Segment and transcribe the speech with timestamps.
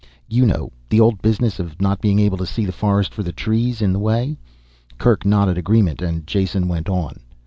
[0.27, 3.31] You know, the old business of not being able to see the forest for the
[3.31, 4.39] trees in the way."
[4.97, 7.19] Kerk nodded agreement and Jason went on.